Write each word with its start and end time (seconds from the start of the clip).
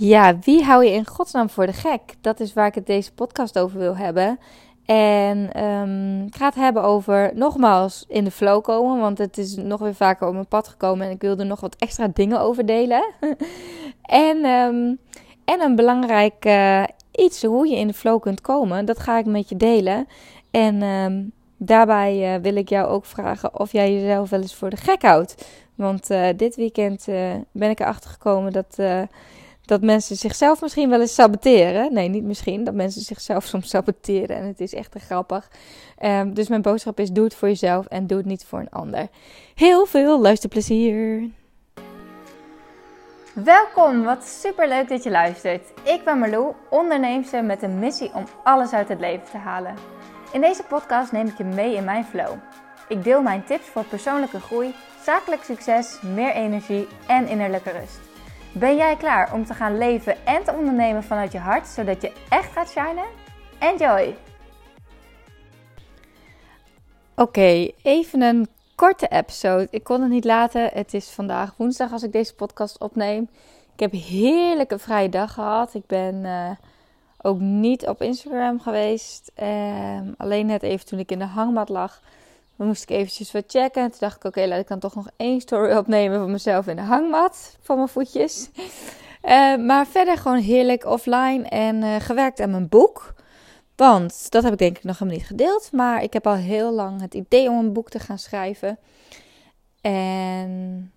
Ja, 0.00 0.38
wie 0.38 0.64
hou 0.64 0.84
je 0.84 0.92
in 0.92 1.06
godsnaam 1.06 1.50
voor 1.50 1.66
de 1.66 1.72
gek? 1.72 2.00
Dat 2.20 2.40
is 2.40 2.52
waar 2.52 2.66
ik 2.66 2.74
het 2.74 2.86
deze 2.86 3.12
podcast 3.12 3.58
over 3.58 3.78
wil 3.78 3.96
hebben. 3.96 4.38
En 4.84 5.64
um, 5.64 6.26
ik 6.26 6.36
ga 6.36 6.46
het 6.46 6.54
hebben 6.54 6.82
over 6.82 7.30
nogmaals 7.34 8.04
in 8.08 8.24
de 8.24 8.30
flow 8.30 8.62
komen, 8.62 9.00
want 9.00 9.18
het 9.18 9.38
is 9.38 9.56
nog 9.56 9.80
weer 9.80 9.94
vaker 9.94 10.26
op 10.26 10.32
mijn 10.32 10.46
pad 10.46 10.68
gekomen 10.68 11.06
en 11.06 11.12
ik 11.12 11.20
wilde 11.20 11.44
nog 11.44 11.60
wat 11.60 11.76
extra 11.78 12.08
dingen 12.14 12.40
over 12.40 12.66
delen. 12.66 13.04
en, 14.26 14.44
um, 14.44 14.98
en 15.44 15.60
een 15.60 15.76
belangrijk 15.76 16.44
uh, 16.44 16.84
iets, 17.12 17.42
hoe 17.42 17.68
je 17.68 17.76
in 17.76 17.86
de 17.86 17.94
flow 17.94 18.20
kunt 18.20 18.40
komen, 18.40 18.84
dat 18.84 18.98
ga 18.98 19.18
ik 19.18 19.26
met 19.26 19.48
je 19.48 19.56
delen. 19.56 20.06
En 20.50 20.82
um, 20.82 21.32
daarbij 21.56 22.34
uh, 22.34 22.42
wil 22.42 22.56
ik 22.56 22.68
jou 22.68 22.88
ook 22.88 23.04
vragen 23.04 23.60
of 23.60 23.72
jij 23.72 23.92
jezelf 23.92 24.30
wel 24.30 24.40
eens 24.40 24.54
voor 24.54 24.70
de 24.70 24.76
gek 24.76 25.02
houdt. 25.02 25.48
Want 25.74 26.10
uh, 26.10 26.26
dit 26.36 26.56
weekend 26.56 27.04
ben 27.52 27.70
ik 27.70 27.80
erachter 27.80 28.10
gekomen 28.10 28.52
dat 28.52 28.78
dat 29.68 29.82
mensen 29.82 30.16
zichzelf 30.16 30.60
misschien 30.60 30.90
wel 30.90 31.00
eens 31.00 31.14
saboteren. 31.14 31.92
Nee, 31.92 32.08
niet 32.08 32.24
misschien. 32.24 32.64
Dat 32.64 32.74
mensen 32.74 33.02
zichzelf 33.02 33.44
soms 33.52 33.68
saboteren. 33.68 34.36
En 34.36 34.46
het 34.46 34.60
is 34.60 34.74
echt 34.74 34.90
te 34.90 34.98
grappig. 34.98 35.48
Um, 36.02 36.34
dus 36.34 36.48
mijn 36.48 36.62
boodschap 36.62 37.00
is: 37.00 37.10
doe 37.10 37.24
het 37.24 37.34
voor 37.34 37.48
jezelf 37.48 37.86
en 37.86 38.06
doe 38.06 38.18
het 38.18 38.26
niet 38.26 38.44
voor 38.44 38.58
een 38.58 38.70
ander. 38.70 39.08
Heel 39.54 39.86
veel 39.86 40.20
luisterplezier. 40.20 41.30
Welkom, 43.32 44.02
wat 44.04 44.24
super 44.24 44.68
leuk 44.68 44.88
dat 44.88 45.02
je 45.02 45.10
luistert. 45.10 45.62
Ik 45.84 46.04
ben 46.04 46.18
Marlou, 46.18 46.52
onderneemster 46.70 47.44
met 47.44 47.62
een 47.62 47.78
missie 47.78 48.10
om 48.14 48.24
alles 48.44 48.72
uit 48.72 48.88
het 48.88 49.00
leven 49.00 49.30
te 49.30 49.36
halen. 49.36 49.74
In 50.32 50.40
deze 50.40 50.62
podcast 50.62 51.12
neem 51.12 51.26
ik 51.26 51.38
je 51.38 51.44
mee 51.44 51.74
in 51.74 51.84
mijn 51.84 52.04
flow. 52.04 52.32
Ik 52.88 53.04
deel 53.04 53.22
mijn 53.22 53.44
tips 53.44 53.66
voor 53.66 53.84
persoonlijke 53.84 54.40
groei, 54.40 54.74
zakelijk 55.04 55.42
succes, 55.42 56.00
meer 56.14 56.32
energie 56.32 56.86
en 57.06 57.28
innerlijke 57.28 57.70
rust. 57.70 58.07
Ben 58.58 58.76
jij 58.76 58.96
klaar 58.96 59.32
om 59.32 59.44
te 59.44 59.54
gaan 59.54 59.78
leven 59.78 60.26
en 60.26 60.44
te 60.44 60.52
ondernemen 60.52 61.02
vanuit 61.02 61.32
je 61.32 61.38
hart, 61.38 61.66
zodat 61.66 62.02
je 62.02 62.12
echt 62.28 62.52
gaat 62.52 62.68
shinen? 62.68 63.04
Enjoy! 63.58 64.14
Oké, 67.16 67.70
even 67.82 68.22
een 68.22 68.48
korte 68.74 69.08
episode. 69.08 69.68
Ik 69.70 69.84
kon 69.84 70.00
het 70.00 70.10
niet 70.10 70.24
laten. 70.24 70.70
Het 70.72 70.94
is 70.94 71.10
vandaag 71.10 71.54
woensdag 71.56 71.92
als 71.92 72.02
ik 72.02 72.12
deze 72.12 72.34
podcast 72.34 72.78
opneem. 72.80 73.28
Ik 73.72 73.80
heb 73.80 73.92
heerlijke 73.92 74.74
een 74.74 74.80
vrije 74.80 75.08
dag 75.08 75.32
gehad. 75.32 75.74
Ik 75.74 75.86
ben 75.86 76.14
uh, 76.14 76.50
ook 77.22 77.38
niet 77.40 77.86
op 77.86 78.02
Instagram 78.02 78.60
geweest. 78.60 79.32
Uh, 79.42 80.00
alleen 80.16 80.46
net 80.46 80.62
even 80.62 80.86
toen 80.86 80.98
ik 80.98 81.10
in 81.10 81.18
de 81.18 81.24
hangmat 81.24 81.68
lag. 81.68 82.00
Dan 82.58 82.66
moest 82.66 82.82
ik 82.82 82.90
eventjes 82.90 83.32
wat 83.32 83.44
checken. 83.46 83.82
En 83.82 83.90
toen 83.90 83.98
dacht 84.00 84.16
ik, 84.16 84.24
oké, 84.24 84.46
laat 84.46 84.60
ik 84.60 84.68
dan 84.68 84.78
toch 84.78 84.94
nog 84.94 85.08
één 85.16 85.40
story 85.40 85.76
opnemen 85.76 86.18
van 86.18 86.30
mezelf 86.30 86.66
in 86.66 86.76
de 86.76 86.82
hangmat. 86.82 87.56
Van 87.60 87.76
mijn 87.76 87.88
voetjes. 87.88 88.50
Uh, 89.24 89.56
maar 89.68 89.86
verder 89.86 90.16
gewoon 90.16 90.38
heerlijk 90.38 90.84
offline 90.84 91.48
en 91.48 91.82
uh, 91.82 91.96
gewerkt 91.98 92.40
aan 92.40 92.50
mijn 92.50 92.68
boek. 92.68 93.14
Want 93.76 94.30
dat 94.30 94.42
heb 94.42 94.52
ik 94.52 94.58
denk 94.58 94.76
ik 94.76 94.84
nog 94.84 94.98
helemaal 94.98 95.18
niet 95.18 95.28
gedeeld. 95.28 95.72
Maar 95.72 96.02
ik 96.02 96.12
heb 96.12 96.26
al 96.26 96.34
heel 96.34 96.72
lang 96.72 97.00
het 97.00 97.14
idee 97.14 97.48
om 97.48 97.58
een 97.58 97.72
boek 97.72 97.90
te 97.90 97.98
gaan 97.98 98.18
schrijven. 98.18 98.78
En 99.80 100.92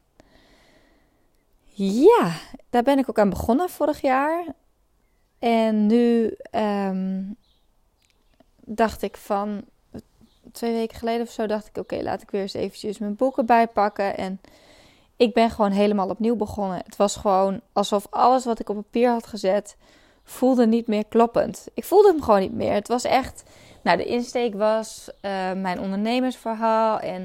ja, 1.73 2.31
daar 2.69 2.83
ben 2.83 2.97
ik 2.97 3.09
ook 3.09 3.19
aan 3.19 3.29
begonnen 3.29 3.69
vorig 3.69 4.01
jaar. 4.01 4.45
En 5.39 5.85
nu 5.85 6.35
um, 6.51 7.35
dacht 8.57 9.01
ik 9.01 9.17
van, 9.17 9.63
twee 10.51 10.73
weken 10.73 10.97
geleden 10.97 11.21
of 11.21 11.31
zo 11.31 11.45
dacht 11.45 11.67
ik: 11.67 11.77
oké, 11.77 12.01
laat 12.01 12.21
ik 12.21 12.31
weer 12.31 12.41
eens 12.41 12.53
eventjes 12.53 12.97
mijn 12.97 13.15
boeken 13.15 13.45
bijpakken. 13.45 14.17
En 14.17 14.41
ik 15.17 15.33
ben 15.33 15.49
gewoon 15.49 15.71
helemaal 15.71 16.09
opnieuw 16.09 16.35
begonnen. 16.35 16.81
Het 16.85 16.95
was 16.95 17.15
gewoon 17.15 17.61
alsof 17.73 18.07
alles 18.09 18.45
wat 18.45 18.59
ik 18.59 18.69
op 18.69 18.75
papier 18.75 19.09
had 19.09 19.27
gezet 19.27 19.75
voelde 20.23 20.67
niet 20.67 20.87
meer 20.87 21.05
kloppend. 21.05 21.67
Ik 21.73 21.83
voelde 21.83 22.07
hem 22.07 22.21
gewoon 22.21 22.39
niet 22.39 22.53
meer. 22.53 22.73
Het 22.73 22.87
was 22.87 23.03
echt. 23.03 23.43
Nou, 23.81 23.97
de 23.97 24.05
insteek 24.05 24.55
was 24.55 25.09
uh, 25.21 25.51
mijn 25.51 25.79
ondernemersverhaal 25.79 26.99
en 26.99 27.23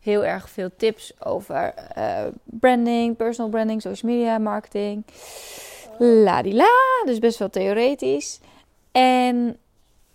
heel 0.00 0.24
erg 0.24 0.50
veel 0.50 0.70
tips 0.76 1.12
over 1.24 1.74
uh, 1.98 2.20
branding, 2.44 3.16
personal 3.16 3.50
branding, 3.50 3.82
social 3.82 4.12
media 4.12 4.38
marketing. 4.38 5.04
La 5.98 6.42
di 6.42 6.54
la, 6.54 7.02
dus 7.04 7.18
best 7.18 7.38
wel 7.38 7.50
theoretisch. 7.50 8.40
En 8.92 9.58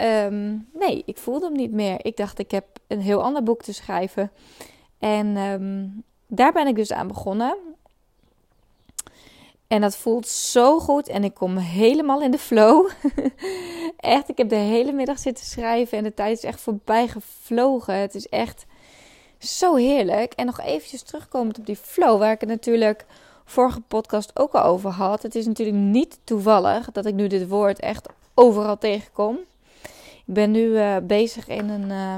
Um, 0.01 0.67
nee, 0.73 1.03
ik 1.05 1.17
voelde 1.17 1.45
hem 1.45 1.55
niet 1.55 1.71
meer. 1.71 2.05
Ik 2.05 2.17
dacht, 2.17 2.39
ik 2.39 2.51
heb 2.51 2.65
een 2.87 3.01
heel 3.01 3.23
ander 3.23 3.43
boek 3.43 3.61
te 3.63 3.73
schrijven. 3.73 4.31
En 4.99 5.37
um, 5.37 6.03
daar 6.27 6.51
ben 6.51 6.67
ik 6.67 6.75
dus 6.75 6.91
aan 6.91 7.07
begonnen. 7.07 7.57
En 9.67 9.81
dat 9.81 9.95
voelt 9.95 10.27
zo 10.27 10.79
goed 10.79 11.07
en 11.07 11.23
ik 11.23 11.33
kom 11.33 11.57
helemaal 11.57 12.21
in 12.21 12.31
de 12.31 12.37
flow. 12.37 12.89
echt, 13.97 14.29
ik 14.29 14.37
heb 14.37 14.49
de 14.49 14.55
hele 14.55 14.91
middag 14.91 15.19
zitten 15.19 15.45
schrijven 15.45 15.97
en 15.97 16.03
de 16.03 16.13
tijd 16.13 16.37
is 16.37 16.43
echt 16.43 16.61
voorbij 16.61 17.07
gevlogen. 17.07 17.95
Het 17.95 18.15
is 18.15 18.27
echt 18.27 18.65
zo 19.39 19.75
heerlijk. 19.75 20.33
En 20.33 20.45
nog 20.45 20.59
eventjes 20.59 21.01
terugkomend 21.01 21.57
op 21.59 21.65
die 21.65 21.75
flow, 21.75 22.19
waar 22.19 22.31
ik 22.31 22.39
het 22.39 22.49
natuurlijk 22.49 23.05
vorige 23.45 23.81
podcast 23.81 24.39
ook 24.39 24.53
al 24.53 24.63
over 24.63 24.89
had. 24.89 25.23
Het 25.23 25.35
is 25.35 25.45
natuurlijk 25.45 25.77
niet 25.77 26.19
toevallig 26.23 26.91
dat 26.91 27.05
ik 27.05 27.13
nu 27.13 27.27
dit 27.27 27.47
woord 27.47 27.79
echt 27.79 28.07
overal 28.33 28.77
tegenkom. 28.77 29.37
Ik 30.31 30.37
ben 30.37 30.51
nu 30.51 30.65
uh, 30.65 30.97
bezig 31.03 31.47
in 31.47 31.69
een, 31.69 31.89
uh, 31.89 32.15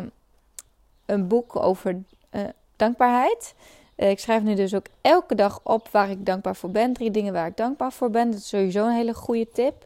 een 1.06 1.28
boek 1.28 1.56
over 1.56 2.01
uh, 2.31 2.41
dankbaarheid. 2.75 3.53
ik 3.96 4.19
schrijf 4.19 4.44
nu 4.44 4.56
dus 4.56 4.75
ook 4.75 4.85
elke 5.01 5.35
dag 5.35 5.59
op 5.63 5.88
waar 5.91 6.09
ik 6.09 6.25
dankbaar 6.25 6.56
voor 6.56 6.72
ben. 6.72 6.94
Drie 6.94 7.12
dingen 7.12 7.34
waar 7.34 7.47
ik 7.47 7.57
dankbaar 7.57 7.91
voor 7.91 8.09
ben. 8.09 8.31
Dat 8.31 8.40
is 8.40 8.47
sowieso 8.47 8.85
een 8.85 8.96
hele 8.96 9.13
goede 9.13 9.47
tip. 9.53 9.85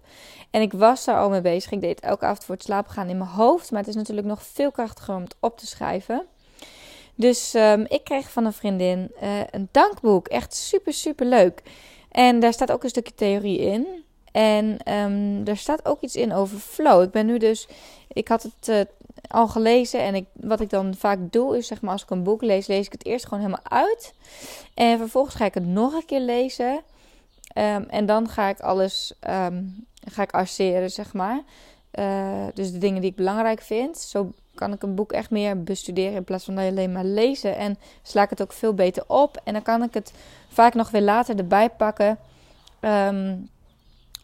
En 0.50 0.62
ik 0.62 0.74
was 0.74 1.06
daar 1.06 1.18
al 1.18 1.30
mee 1.30 1.42
bezig. 1.42 1.72
Ik 1.72 1.82
deed 1.82 2.00
elke 2.00 2.26
avond 2.26 2.44
voor 2.44 2.56
het 2.56 2.64
slapen 2.64 2.92
gaan 2.92 3.10
in 3.10 3.18
mijn 3.18 3.30
hoofd. 3.30 3.72
Maar 3.72 3.80
het 3.80 3.90
is 3.90 3.96
natuurlijk 3.96 4.28
nog 4.28 4.44
veel 4.44 4.72
krachtiger 4.72 5.16
om 5.16 5.22
het 5.22 5.36
op 5.40 5.58
te 5.58 5.68
schrijven. 5.68 6.26
Dus 7.16 7.54
um, 7.54 7.86
ik 7.88 8.04
kreeg 8.04 8.32
van 8.32 8.46
een 8.46 8.54
vriendin 8.54 9.12
een 9.52 9.68
dankboek. 9.72 10.28
Echt 10.28 10.56
super, 10.56 10.94
super 10.94 11.26
leuk. 11.26 11.62
En 12.12 12.40
daar 12.40 12.54
staat 12.54 12.72
ook 12.72 12.84
een 12.84 12.90
stukje 12.90 13.14
theorie 13.16 13.60
in. 13.60 14.06
En 14.38 14.78
um, 14.94 15.48
er 15.48 15.58
staat 15.58 15.86
ook 15.86 16.02
iets 16.02 16.16
in 16.16 16.34
over 16.34 16.58
flow. 16.58 17.02
Ik 17.02 17.12
ben 17.12 17.26
nu 17.26 17.38
dus, 17.38 17.68
ik 18.08 18.28
had 18.28 18.44
het 18.44 18.68
uh, 18.68 18.82
al 19.28 19.48
gelezen 19.48 20.00
en 20.00 20.16
ik, 20.16 20.26
wat 20.34 20.60
ik 20.60 20.70
dan 20.70 20.96
vaak 20.96 21.20
doe 21.32 21.58
is 21.58 21.68
zeg 21.68 21.82
maar 21.82 21.92
als 21.92 22.04
ik 22.04 22.10
een 22.10 22.24
boek 22.24 22.42
lees, 22.42 22.68
lees 22.68 22.86
ik 22.86 22.92
het 22.92 23.06
eerst 23.06 23.26
gewoon 23.26 23.40
helemaal 23.40 23.66
uit. 23.70 24.14
En 24.74 24.98
vervolgens 24.98 25.36
ga 25.36 25.46
ik 25.46 25.54
het 25.54 25.66
nog 25.66 25.94
een 25.94 26.06
keer 26.06 26.20
lezen. 26.20 26.74
Um, 27.56 27.86
en 27.90 28.06
dan 28.06 28.30
ga 28.30 28.48
ik 28.48 28.60
alles, 28.60 29.14
um, 29.30 29.86
ga 30.12 30.22
ik 30.22 30.32
arceren 30.32 30.92
zeg 30.92 31.14
maar. 31.14 31.42
Uh, 31.94 32.46
dus 32.54 32.72
de 32.72 32.78
dingen 32.78 33.02
die 33.02 33.10
ik 33.10 33.16
belangrijk 33.16 33.62
vind. 33.62 33.98
Zo 33.98 34.32
kan 34.56 34.74
ik 34.74 34.84
een 34.84 34.96
boek 34.96 35.12
echt 35.12 35.30
meer 35.30 35.64
bestuderen 35.64 36.14
in 36.14 36.24
plaats 36.24 36.46
van 36.46 36.58
alleen 36.58 36.92
maar 36.92 37.06
lezen. 37.06 37.56
En 37.56 37.78
sla 38.02 38.24
ik 38.24 38.30
het 38.30 38.42
ook 38.42 38.54
veel 38.54 38.74
beter 38.74 39.04
op. 39.08 39.42
En 39.44 39.54
dan 39.54 39.62
kan 39.62 39.84
ik 39.84 39.94
het 39.94 40.14
vaak 40.50 40.74
nog 40.74 40.90
weer 40.90 41.02
later 41.02 41.38
erbij 41.38 41.70
pakken. 41.70 42.18
Um, 42.82 43.50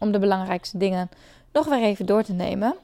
om 0.03 0.12
de 0.12 0.19
belangrijkste 0.19 0.78
dingen 0.78 1.09
nog 1.52 1.66
weer 1.66 1.81
even 1.81 2.06
door 2.06 2.24
te 2.24 2.34
nemen. 2.34 2.75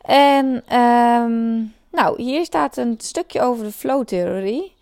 En 0.00 0.46
um, 0.78 1.74
nou, 1.90 2.22
hier 2.22 2.44
staat 2.44 2.76
een 2.76 2.94
stukje 2.98 3.40
over 3.40 3.64
de 3.64 3.72
flow-theorie 3.72 4.74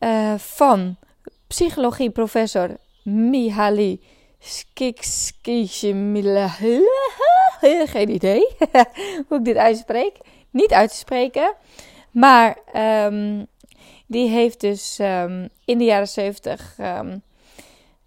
uh, 0.00 0.34
van 0.34 0.96
psychologie-professor 1.46 2.76
Mihaly 3.02 4.00
Csikszentmihalyi. 4.38 6.88
Geen 7.94 8.10
idee 8.10 8.56
hoe 9.28 9.38
ik 9.38 9.44
dit 9.44 9.56
uitspreek. 9.56 10.16
Niet 10.50 10.72
uit 10.72 10.90
te 10.90 10.96
spreken. 10.96 11.54
Maar 12.10 12.58
um, 13.06 13.46
die 14.06 14.28
heeft 14.28 14.60
dus 14.60 14.98
um, 15.00 15.48
in 15.64 15.78
de 15.78 15.84
jaren 15.84 16.08
70 16.08 16.76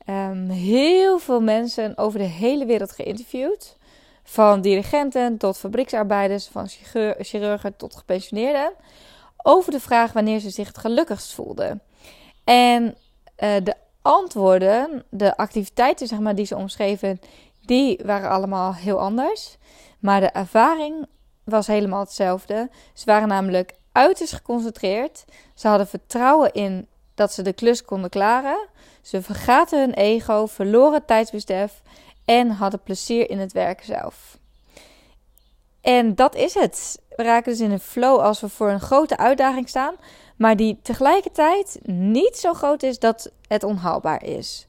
um, 0.09 0.49
heel 0.49 1.19
veel 1.19 1.41
mensen 1.41 1.97
over 1.97 2.19
de 2.19 2.25
hele 2.25 2.65
wereld 2.65 2.91
geïnterviewd. 2.91 3.77
Van 4.23 4.61
dirigenten 4.61 5.37
tot 5.37 5.57
fabrieksarbeiders, 5.57 6.47
van 6.47 6.67
chirurgen 7.17 7.75
tot 7.75 7.95
gepensioneerden. 7.95 8.71
Over 9.43 9.71
de 9.71 9.79
vraag 9.79 10.13
wanneer 10.13 10.39
ze 10.39 10.49
zich 10.49 10.67
het 10.67 10.77
gelukkigst 10.77 11.33
voelden. 11.33 11.81
En 12.43 12.83
uh, 12.83 13.55
de 13.63 13.75
antwoorden, 14.01 15.03
de 15.09 15.37
activiteiten 15.37 16.07
zeg 16.07 16.19
maar, 16.19 16.35
die 16.35 16.45
ze 16.45 16.55
omschreven, 16.55 17.19
die 17.65 17.99
waren 18.05 18.29
allemaal 18.29 18.73
heel 18.73 18.99
anders. 18.99 19.57
Maar 19.99 20.19
de 20.19 20.29
ervaring 20.29 21.05
was 21.43 21.67
helemaal 21.67 21.99
hetzelfde. 21.99 22.69
Ze 22.93 23.05
waren 23.05 23.27
namelijk 23.27 23.73
uiterst 23.91 24.33
geconcentreerd. 24.33 25.25
Ze 25.55 25.67
hadden 25.67 25.87
vertrouwen 25.87 26.53
in 26.53 26.87
dat 27.15 27.33
ze 27.33 27.41
de 27.41 27.53
klus 27.53 27.83
konden 27.83 28.09
klaren. 28.09 28.67
Ze 29.07 29.21
vergaten 29.21 29.79
hun 29.79 29.93
ego, 29.93 30.45
verloren 30.45 31.05
tijdsbesef 31.05 31.81
en 32.25 32.49
hadden 32.49 32.83
plezier 32.83 33.29
in 33.29 33.39
het 33.39 33.51
werk 33.51 33.83
zelf. 33.83 34.37
En 35.81 36.15
dat 36.15 36.35
is 36.35 36.53
het. 36.53 37.01
We 37.15 37.23
raken 37.23 37.51
dus 37.51 37.61
in 37.61 37.71
een 37.71 37.79
flow 37.79 38.19
als 38.19 38.39
we 38.39 38.49
voor 38.49 38.69
een 38.69 38.79
grote 38.79 39.17
uitdaging 39.17 39.69
staan, 39.69 39.95
maar 40.35 40.55
die 40.55 40.79
tegelijkertijd 40.81 41.79
niet 41.85 42.37
zo 42.37 42.53
groot 42.53 42.83
is 42.83 42.99
dat 42.99 43.31
het 43.47 43.63
onhaalbaar 43.63 44.23
is. 44.23 44.67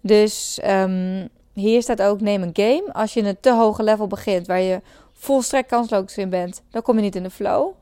Dus 0.00 0.60
um, 0.64 1.28
hier 1.52 1.82
staat 1.82 2.02
ook: 2.02 2.20
neem 2.20 2.42
een 2.42 2.50
game. 2.52 2.92
Als 2.92 3.14
je 3.14 3.20
in 3.20 3.26
een 3.26 3.40
te 3.40 3.52
hoge 3.52 3.82
level 3.82 4.06
begint, 4.06 4.46
waar 4.46 4.60
je 4.60 4.80
volstrekt 5.12 5.68
kansloos 5.68 6.16
in 6.16 6.30
bent, 6.30 6.62
dan 6.70 6.82
kom 6.82 6.96
je 6.96 7.02
niet 7.02 7.16
in 7.16 7.22
de 7.22 7.30
flow. 7.30 7.72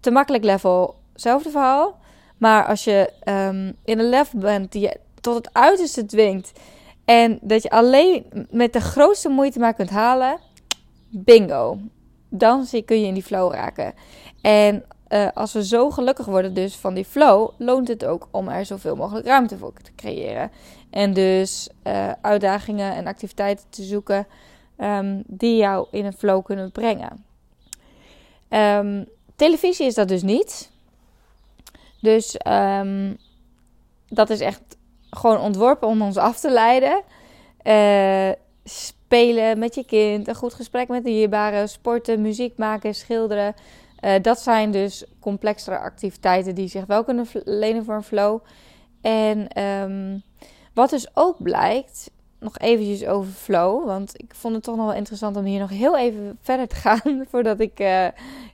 Te 0.00 0.10
makkelijk 0.10 0.44
level, 0.44 0.94
hetzelfde 1.12 1.50
verhaal. 1.50 2.00
Maar 2.38 2.66
als 2.66 2.84
je 2.84 3.12
um, 3.24 3.76
in 3.84 3.98
een 3.98 4.08
level 4.08 4.38
bent 4.38 4.72
die 4.72 4.82
je 4.82 5.00
tot 5.22 5.34
het 5.34 5.48
uiterste 5.52 6.06
dwingt. 6.06 6.52
En 7.04 7.38
dat 7.40 7.62
je 7.62 7.70
alleen 7.70 8.46
met 8.50 8.72
de 8.72 8.80
grootste 8.80 9.28
moeite 9.28 9.58
maar 9.58 9.74
kunt 9.74 9.90
halen. 9.90 10.38
Bingo. 11.08 11.78
Dan 12.28 12.66
kun 12.84 13.00
je 13.00 13.06
in 13.06 13.14
die 13.14 13.22
flow 13.22 13.52
raken. 13.52 13.94
En 14.40 14.84
uh, 15.08 15.28
als 15.34 15.52
we 15.52 15.64
zo 15.64 15.90
gelukkig 15.90 16.26
worden 16.26 16.54
dus 16.54 16.76
van 16.76 16.94
die 16.94 17.04
flow, 17.04 17.50
loont 17.58 17.88
het 17.88 18.04
ook 18.04 18.28
om 18.30 18.48
er 18.48 18.66
zoveel 18.66 18.96
mogelijk 18.96 19.26
ruimte 19.26 19.58
voor 19.58 19.72
te 19.82 19.94
creëren. 19.96 20.50
En 20.90 21.12
dus 21.12 21.68
uh, 21.86 22.12
uitdagingen 22.20 22.94
en 22.94 23.06
activiteiten 23.06 23.64
te 23.68 23.82
zoeken 23.82 24.26
um, 24.78 25.22
die 25.26 25.56
jou 25.56 25.86
in 25.90 26.04
een 26.04 26.12
flow 26.12 26.44
kunnen 26.44 26.72
brengen. 26.72 27.24
Um, 28.48 29.08
televisie 29.36 29.86
is 29.86 29.94
dat 29.94 30.08
dus 30.08 30.22
niet. 30.22 30.70
Dus 32.00 32.36
um, 32.46 33.16
dat 34.08 34.30
is 34.30 34.40
echt 34.40 34.60
gewoon 35.16 35.40
ontworpen 35.40 35.88
om 35.88 36.02
ons 36.02 36.16
af 36.16 36.40
te 36.40 36.50
leiden. 36.50 37.02
Uh, 37.64 38.30
spelen 38.64 39.58
met 39.58 39.74
je 39.74 39.84
kind, 39.84 40.28
een 40.28 40.34
goed 40.34 40.54
gesprek 40.54 40.88
met 40.88 41.04
de 41.04 41.10
dierbaren, 41.10 41.68
sporten, 41.68 42.22
muziek 42.22 42.56
maken, 42.56 42.94
schilderen. 42.94 43.54
Uh, 44.00 44.14
dat 44.22 44.40
zijn 44.40 44.70
dus 44.70 45.04
complexere 45.20 45.78
activiteiten 45.78 46.54
die 46.54 46.68
zich 46.68 46.86
wel 46.86 47.04
kunnen 47.04 47.26
lenen 47.44 47.84
voor 47.84 47.94
een 47.94 48.02
flow. 48.02 48.40
En 49.00 49.62
um, 49.62 50.22
wat 50.74 50.90
dus 50.90 51.08
ook 51.14 51.42
blijkt, 51.42 52.10
nog 52.38 52.58
eventjes 52.58 53.06
over 53.06 53.32
flow, 53.32 53.86
want 53.86 54.12
ik 54.16 54.34
vond 54.34 54.54
het 54.54 54.62
toch 54.62 54.76
nog 54.76 54.86
wel 54.86 54.94
interessant 54.94 55.36
om 55.36 55.44
hier 55.44 55.60
nog 55.60 55.70
heel 55.70 55.98
even 55.98 56.38
verder 56.40 56.68
te 56.68 56.76
gaan 56.76 57.24
voordat 57.30 57.60
ik 57.60 57.80
uh, 57.80 58.06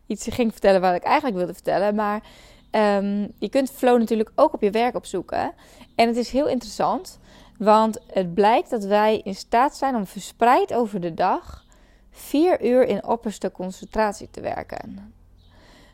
iets 0.06 0.26
ging 0.31 0.52
vertellen 0.52 0.81
wat 0.81 0.94
ik 0.94 1.02
eigenlijk 1.02 1.37
wilde 1.37 1.54
vertellen. 1.54 1.94
Maar 1.94 2.22
um, 2.70 3.32
je 3.38 3.49
kunt 3.49 3.70
flow 3.70 3.99
natuurlijk 3.99 4.31
ook 4.34 4.54
op 4.54 4.62
je 4.62 4.70
werk 4.70 4.96
opzoeken. 4.96 5.52
En 5.98 6.06
het 6.06 6.16
is 6.16 6.30
heel 6.30 6.48
interessant, 6.48 7.18
want 7.56 7.98
het 8.12 8.34
blijkt 8.34 8.70
dat 8.70 8.84
wij 8.84 9.20
in 9.24 9.34
staat 9.34 9.76
zijn 9.76 9.94
om 9.94 10.06
verspreid 10.06 10.74
over 10.74 11.00
de 11.00 11.14
dag 11.14 11.64
vier 12.10 12.64
uur 12.64 12.86
in 12.86 13.06
opperste 13.06 13.52
concentratie 13.52 14.28
te 14.30 14.40
werken. 14.40 15.14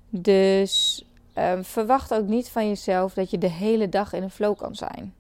Dus 0.09 1.05
um, 1.39 1.65
verwacht 1.65 2.15
ook 2.15 2.27
niet 2.27 2.49
van 2.49 2.69
jezelf 2.69 3.15
dat 3.15 3.31
je 3.31 3.39
de 3.39 3.51
hele 3.51 3.89
dag 3.89 4.13
in 4.13 4.23
een 4.23 4.31
flow 4.31 4.57
kan 4.57 4.75
zijn. 4.75 5.15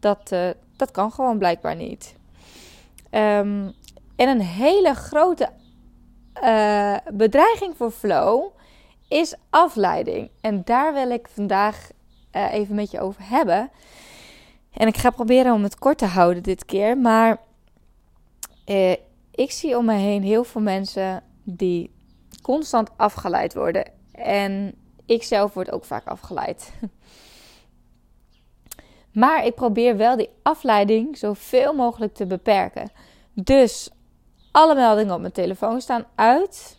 Dat, 0.00 0.32
uh, 0.32 0.50
dat 0.76 0.90
kan 0.90 1.12
gewoon 1.12 1.38
blijkbaar 1.38 1.76
niet. 1.76 2.14
Um, 3.10 3.74
en 4.16 4.28
een 4.28 4.40
hele 4.40 4.94
grote 4.94 5.48
uh, 6.42 6.96
bedreiging 7.12 7.76
voor 7.76 7.90
flow 7.90 8.42
is 9.08 9.34
afleiding. 9.50 10.30
En 10.40 10.62
daar 10.64 10.94
wil 10.94 11.10
ik 11.10 11.28
vandaag 11.28 11.90
uh, 12.32 12.52
even 12.52 12.74
met 12.74 12.90
je 12.90 13.00
over 13.00 13.28
hebben. 13.28 13.70
En 14.72 14.86
ik 14.86 14.96
ga 14.96 15.10
proberen 15.10 15.52
om 15.52 15.62
het 15.62 15.78
kort 15.78 15.98
te 15.98 16.06
houden 16.06 16.42
dit 16.42 16.64
keer. 16.64 16.98
Maar 16.98 17.40
uh, 18.66 18.94
ik 19.30 19.50
zie 19.50 19.76
om 19.76 19.84
me 19.84 19.94
heen 19.94 20.22
heel 20.22 20.44
veel 20.44 20.60
mensen 20.60 21.22
die 21.42 21.94
constant 22.42 22.90
afgeleid 22.96 23.54
worden. 23.54 23.90
En 24.12 24.74
ik 25.06 25.22
zelf 25.22 25.54
word 25.54 25.70
ook 25.70 25.84
vaak 25.84 26.06
afgeleid. 26.06 26.72
Maar 29.12 29.44
ik 29.44 29.54
probeer 29.54 29.96
wel 29.96 30.16
die 30.16 30.30
afleiding 30.42 31.18
zoveel 31.18 31.72
mogelijk 31.72 32.14
te 32.14 32.26
beperken. 32.26 32.90
Dus 33.32 33.90
alle 34.50 34.74
meldingen 34.74 35.14
op 35.14 35.20
mijn 35.20 35.32
telefoon 35.32 35.80
staan 35.80 36.06
uit. 36.14 36.78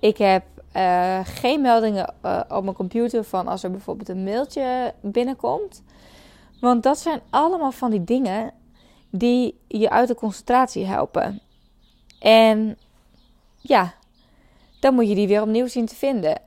Ik 0.00 0.16
heb 0.16 0.44
uh, 0.76 1.20
geen 1.24 1.60
meldingen 1.60 2.14
uh, 2.24 2.40
op 2.48 2.62
mijn 2.62 2.76
computer 2.76 3.24
van 3.24 3.48
als 3.48 3.62
er 3.62 3.70
bijvoorbeeld 3.70 4.08
een 4.08 4.24
mailtje 4.24 4.94
binnenkomt. 5.00 5.82
Want 6.60 6.82
dat 6.82 6.98
zijn 6.98 7.20
allemaal 7.30 7.72
van 7.72 7.90
die 7.90 8.04
dingen 8.04 8.52
die 9.10 9.60
je 9.68 9.90
uit 9.90 10.08
de 10.08 10.14
concentratie 10.14 10.84
helpen. 10.84 11.40
En 12.18 12.78
ja, 13.56 13.94
dan 14.80 14.94
moet 14.94 15.08
je 15.08 15.14
die 15.14 15.28
weer 15.28 15.42
opnieuw 15.42 15.66
zien 15.66 15.86
te 15.86 15.94
vinden. 15.94 16.40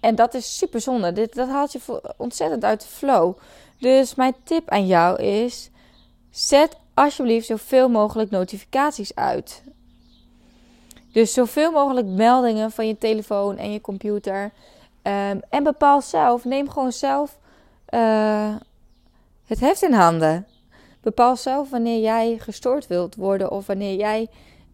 En 0.00 0.14
dat 0.14 0.34
is 0.34 0.58
super 0.58 0.80
zonde. 0.80 1.12
Dit, 1.12 1.34
dat 1.34 1.48
haalt 1.48 1.72
je 1.72 2.12
ontzettend 2.16 2.64
uit 2.64 2.80
de 2.80 2.86
flow. 2.86 3.36
Dus 3.78 4.14
mijn 4.14 4.34
tip 4.44 4.68
aan 4.68 4.86
jou 4.86 5.22
is: 5.22 5.70
zet 6.30 6.76
alsjeblieft 6.94 7.46
zoveel 7.46 7.88
mogelijk 7.88 8.30
notificaties 8.30 9.14
uit. 9.14 9.62
Dus 11.12 11.32
zoveel 11.32 11.70
mogelijk 11.70 12.06
meldingen 12.06 12.70
van 12.70 12.86
je 12.86 12.98
telefoon 12.98 13.56
en 13.56 13.72
je 13.72 13.80
computer. 13.80 14.42
Um, 15.02 15.40
en 15.50 15.62
bepaal 15.62 16.00
zelf, 16.00 16.44
neem 16.44 16.70
gewoon 16.70 16.92
zelf 16.92 17.38
uh, 17.94 18.54
het 19.46 19.60
heft 19.60 19.82
in 19.82 19.92
handen. 19.92 20.46
Bepaal 21.00 21.36
zelf 21.36 21.70
wanneer 21.70 22.00
jij 22.00 22.38
gestoord 22.38 22.86
wilt 22.86 23.14
worden 23.14 23.50
of 23.50 23.66
wanneer 23.66 23.96
jij 23.96 24.28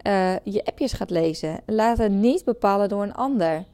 uh, 0.07 0.33
je 0.43 0.65
appjes 0.65 0.93
gaat 0.93 1.11
lezen. 1.11 1.61
Laat 1.67 1.99
het 1.99 2.13
niet 2.13 2.45
bepalen 2.45 2.89
door 2.89 3.03
een 3.03 3.15
ander. 3.15 3.65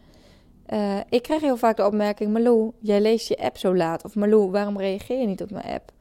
Uh, 0.73 0.97
ik 1.09 1.23
krijg 1.23 1.41
heel 1.41 1.57
vaak 1.57 1.77
de 1.77 1.87
opmerking: 1.87 2.33
Malou, 2.33 2.73
jij 2.81 3.01
leest 3.01 3.29
je 3.29 3.39
app 3.39 3.57
zo 3.57 3.77
laat. 3.77 4.05
Of 4.05 4.15
Malou, 4.15 4.51
waarom 4.51 4.79
reageer 4.79 5.21
je 5.21 5.27
niet 5.27 5.43
op 5.43 5.51
mijn 5.51 5.65
app? 5.65 5.93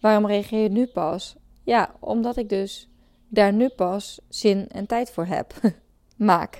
Waarom 0.00 0.26
reageer 0.26 0.62
je 0.62 0.68
nu 0.68 0.86
pas? 0.86 1.36
Ja, 1.64 1.90
omdat 2.00 2.36
ik 2.36 2.48
dus 2.48 2.88
daar 3.28 3.52
nu 3.52 3.68
pas 3.68 4.20
zin 4.28 4.68
en 4.68 4.86
tijd 4.86 5.10
voor 5.10 5.26
heb. 5.26 5.54
Maak. 6.16 6.58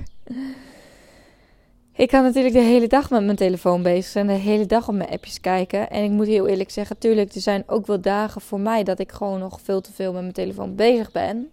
Ik 1.92 2.08
kan 2.08 2.22
natuurlijk 2.22 2.54
de 2.54 2.60
hele 2.60 2.86
dag 2.86 3.10
met 3.10 3.24
mijn 3.24 3.36
telefoon 3.36 3.82
bezig 3.82 4.04
zijn, 4.04 4.26
de 4.26 4.32
hele 4.32 4.66
dag 4.66 4.88
op 4.88 4.94
mijn 4.94 5.10
appjes 5.10 5.40
kijken. 5.40 5.90
En 5.90 6.04
ik 6.04 6.10
moet 6.10 6.26
heel 6.26 6.46
eerlijk 6.46 6.70
zeggen, 6.70 6.98
tuurlijk, 6.98 7.34
er 7.34 7.40
zijn 7.40 7.64
ook 7.66 7.86
wel 7.86 8.00
dagen 8.00 8.40
voor 8.40 8.60
mij 8.60 8.84
dat 8.84 8.98
ik 8.98 9.12
gewoon 9.12 9.38
nog 9.38 9.60
veel 9.60 9.80
te 9.80 9.92
veel 9.92 10.12
met 10.12 10.20
mijn 10.20 10.32
telefoon 10.32 10.74
bezig 10.74 11.12
ben. 11.12 11.50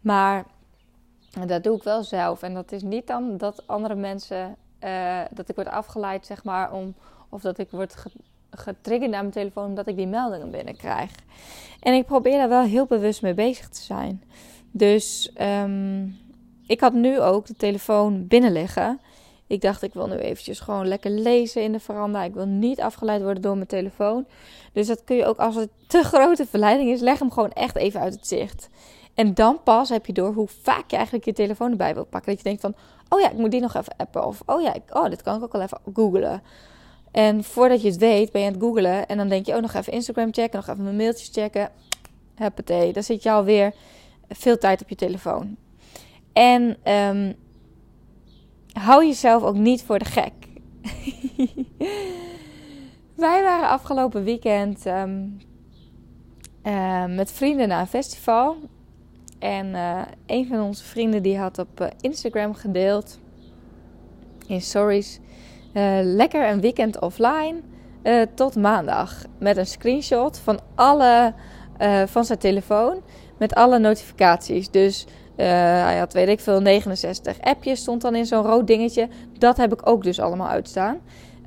Maar 0.00 0.44
dat 1.46 1.64
doe 1.64 1.76
ik 1.76 1.82
wel 1.82 2.02
zelf. 2.02 2.42
En 2.42 2.54
dat 2.54 2.72
is 2.72 2.82
niet 2.82 3.06
dan 3.06 3.36
dat 3.36 3.66
andere 3.66 3.94
mensen, 3.94 4.56
uh, 4.84 5.20
dat 5.30 5.48
ik 5.48 5.54
word 5.54 5.68
afgeleid, 5.68 6.26
zeg 6.26 6.44
maar, 6.44 6.72
om, 6.72 6.94
of 7.28 7.40
dat 7.40 7.58
ik 7.58 7.70
word 7.70 7.94
getriggerd 8.50 9.10
naar 9.10 9.20
mijn 9.20 9.32
telefoon 9.32 9.66
omdat 9.66 9.86
ik 9.86 9.96
die 9.96 10.06
meldingen 10.06 10.50
binnenkrijg. 10.50 11.10
En 11.80 11.94
ik 11.94 12.06
probeer 12.06 12.38
daar 12.38 12.48
wel 12.48 12.62
heel 12.62 12.86
bewust 12.86 13.22
mee 13.22 13.34
bezig 13.34 13.68
te 13.68 13.82
zijn. 13.82 14.22
Dus 14.70 15.32
um, 15.40 16.18
ik 16.66 16.80
had 16.80 16.92
nu 16.92 17.20
ook 17.20 17.46
de 17.46 17.56
telefoon 17.56 18.26
binnen 18.26 18.52
liggen. 18.52 19.00
Ik 19.46 19.60
dacht, 19.60 19.82
ik 19.82 19.94
wil 19.94 20.06
nu 20.06 20.16
eventjes 20.16 20.60
gewoon 20.60 20.88
lekker 20.88 21.10
lezen 21.10 21.62
in 21.62 21.72
de 21.72 21.80
veranda. 21.80 22.22
Ik 22.22 22.34
wil 22.34 22.46
niet 22.46 22.80
afgeleid 22.80 23.22
worden 23.22 23.42
door 23.42 23.54
mijn 23.54 23.66
telefoon. 23.66 24.26
Dus 24.72 24.86
dat 24.86 25.04
kun 25.04 25.16
je 25.16 25.26
ook 25.26 25.38
als 25.38 25.54
het 25.54 25.70
te 25.86 26.02
grote 26.02 26.46
verleiding 26.46 26.90
is, 26.90 27.00
leg 27.00 27.18
hem 27.18 27.30
gewoon 27.30 27.52
echt 27.52 27.76
even 27.76 28.00
uit 28.00 28.14
het 28.14 28.26
zicht. 28.26 28.68
En 29.14 29.34
dan 29.34 29.62
pas 29.62 29.88
heb 29.88 30.06
je 30.06 30.12
door 30.12 30.32
hoe 30.32 30.48
vaak 30.62 30.90
je 30.90 30.96
eigenlijk 30.96 31.24
je 31.24 31.32
telefoon 31.32 31.70
erbij 31.70 31.94
wilt 31.94 32.10
pakken. 32.10 32.30
Dat 32.30 32.38
je 32.38 32.48
denkt 32.48 32.60
van, 32.60 32.74
oh 33.08 33.20
ja, 33.20 33.30
ik 33.30 33.36
moet 33.36 33.50
die 33.50 33.60
nog 33.60 33.74
even 33.74 33.96
appen. 33.96 34.26
Of, 34.26 34.42
oh 34.46 34.62
ja, 34.62 34.74
oh, 34.92 35.08
dit 35.08 35.22
kan 35.22 35.36
ik 35.36 35.42
ook 35.42 35.52
wel 35.52 35.62
even 35.62 35.78
googlen. 35.94 36.42
En 37.10 37.44
voordat 37.44 37.82
je 37.82 37.88
het 37.88 37.98
weet, 37.98 38.32
ben 38.32 38.40
je 38.40 38.46
aan 38.46 38.52
het 38.52 38.62
googlen. 38.62 39.06
En 39.06 39.16
dan 39.16 39.28
denk 39.28 39.46
je, 39.46 39.54
oh, 39.54 39.60
nog 39.60 39.74
even 39.74 39.92
Instagram 39.92 40.32
checken, 40.32 40.58
nog 40.58 40.68
even 40.68 40.84
mijn 40.84 40.96
mailtjes 40.96 41.28
checken. 41.32 41.70
Huppatee, 42.34 42.92
dan 42.92 43.02
zit 43.02 43.22
je 43.22 43.30
alweer 43.30 43.74
veel 44.28 44.58
tijd 44.58 44.82
op 44.82 44.88
je 44.88 44.94
telefoon. 44.94 45.56
En 46.34 46.76
um, 46.92 47.34
hou 48.72 49.06
jezelf 49.06 49.42
ook 49.42 49.56
niet 49.56 49.82
voor 49.82 49.98
de 49.98 50.04
gek. 50.04 50.32
Wij 53.16 53.42
waren 53.42 53.68
afgelopen 53.68 54.24
weekend 54.24 54.86
um, 54.86 55.38
uh, 56.64 57.04
met 57.04 57.32
vrienden 57.32 57.68
naar 57.68 57.80
een 57.80 57.86
festival. 57.86 58.56
En 59.38 59.66
uh, 59.66 60.00
een 60.26 60.46
van 60.46 60.60
onze 60.60 60.84
vrienden 60.84 61.22
die 61.22 61.38
had 61.38 61.58
op 61.58 61.80
uh, 61.80 61.86
Instagram 62.00 62.54
gedeeld 62.54 63.18
in 64.46 64.60
stories 64.60 65.20
lekker 66.02 66.48
een 66.48 66.60
weekend 66.60 67.00
offline 67.00 67.60
tot 68.34 68.56
maandag 68.56 69.24
met 69.38 69.56
een 69.56 69.66
screenshot 69.66 70.38
van 70.38 70.60
alle 70.74 71.34
van 72.06 72.24
zijn 72.24 72.38
telefoon 72.38 73.02
met 73.38 73.54
alle 73.54 73.78
notificaties. 73.78 74.70
Dus 74.70 75.06
uh, 75.36 75.46
hij 75.46 75.98
had, 75.98 76.12
weet 76.12 76.28
ik 76.28 76.40
veel, 76.40 76.60
69 76.60 77.40
appjes 77.40 77.80
stond 77.80 78.02
dan 78.02 78.14
in 78.14 78.26
zo'n 78.26 78.42
rood 78.42 78.66
dingetje. 78.66 79.08
Dat 79.38 79.56
heb 79.56 79.72
ik 79.72 79.88
ook 79.88 80.02
dus 80.02 80.20
allemaal 80.20 80.48
uitstaan. 80.48 81.00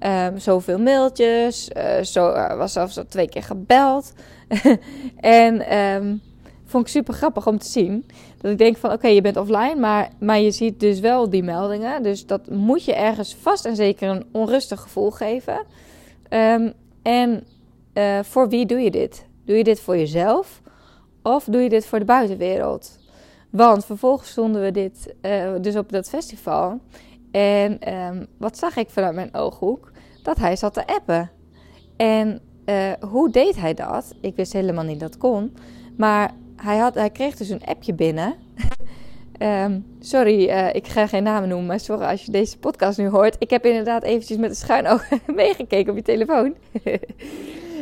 Um, 0.05 0.39
zoveel 0.39 0.79
mailtjes. 0.79 1.69
Uh, 1.77 2.03
zo 2.03 2.31
was 2.57 2.73
zelfs 2.73 2.97
al 2.97 3.05
twee 3.07 3.29
keer 3.29 3.43
gebeld. 3.43 4.13
en 5.19 5.77
um, 5.77 6.21
vond 6.65 6.83
ik 6.83 6.91
super 6.91 7.13
grappig 7.13 7.47
om 7.47 7.57
te 7.57 7.67
zien. 7.67 8.05
Dat 8.41 8.51
ik 8.51 8.57
denk 8.57 8.77
van, 8.77 8.91
oké, 8.91 9.07
je 9.07 9.21
bent 9.21 9.37
offline, 9.37 9.75
maar, 9.75 10.09
maar 10.19 10.39
je 10.39 10.51
ziet 10.51 10.79
dus 10.79 10.99
wel 10.99 11.29
die 11.29 11.43
meldingen. 11.43 12.03
Dus 12.03 12.25
dat 12.25 12.49
moet 12.49 12.85
je 12.85 12.93
ergens 12.93 13.35
vast 13.41 13.65
en 13.65 13.75
zeker 13.75 14.09
een 14.09 14.25
onrustig 14.31 14.81
gevoel 14.81 15.11
geven. 15.11 15.65
Um, 16.29 16.73
en 17.01 17.43
voor 18.21 18.49
wie 18.49 18.65
doe 18.65 18.79
je 18.79 18.91
dit? 18.91 19.25
Doe 19.45 19.57
je 19.57 19.63
dit 19.63 19.79
voor 19.79 19.97
jezelf? 19.97 20.61
Of 21.23 21.43
doe 21.43 21.61
je 21.61 21.69
dit 21.69 21.85
voor 21.85 21.99
de 21.99 22.05
buitenwereld? 22.05 22.97
Want 23.49 23.85
vervolgens 23.85 24.29
stonden 24.29 24.61
we 24.61 24.71
dit 24.71 25.15
uh, 25.21 25.51
dus 25.61 25.75
op 25.75 25.91
dat 25.91 26.09
festival. 26.09 26.79
En 27.31 27.93
um, 27.93 28.27
wat 28.37 28.57
zag 28.57 28.77
ik 28.77 28.89
vanuit 28.89 29.15
mijn 29.15 29.33
ooghoek? 29.33 29.91
Dat 30.23 30.37
hij 30.37 30.55
zat 30.55 30.73
te 30.73 30.87
appen. 30.87 31.31
En 31.97 32.41
uh, 32.65 32.91
hoe 33.09 33.29
deed 33.29 33.55
hij 33.55 33.73
dat? 33.73 34.13
Ik 34.21 34.35
wist 34.35 34.53
helemaal 34.53 34.83
niet 34.83 34.99
dat 34.99 35.17
kon. 35.17 35.55
Maar 35.97 36.33
hij, 36.55 36.77
had, 36.77 36.95
hij 36.95 37.09
kreeg 37.09 37.35
dus 37.35 37.49
een 37.49 37.65
appje 37.65 37.93
binnen. 37.93 38.33
um, 39.39 39.85
sorry, 39.99 40.49
uh, 40.49 40.73
ik 40.73 40.87
ga 40.87 41.07
geen 41.07 41.23
namen 41.23 41.49
noemen, 41.49 41.67
maar 41.67 41.79
sorry 41.79 42.05
als 42.05 42.25
je 42.25 42.31
deze 42.31 42.57
podcast 42.57 42.97
nu 42.97 43.07
hoort. 43.07 43.35
Ik 43.39 43.49
heb 43.49 43.65
inderdaad 43.65 44.03
eventjes 44.03 44.37
met 44.37 44.49
een 44.49 44.55
schuin 44.55 44.87
oog 44.87 45.09
meegekeken 45.35 45.91
op 45.91 45.97
je 45.97 46.03
telefoon. 46.03 46.55